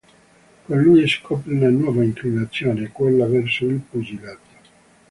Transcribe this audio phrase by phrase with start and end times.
[0.65, 4.49] Con lui scopre una nuova inclinazione, quella verso il pugilato.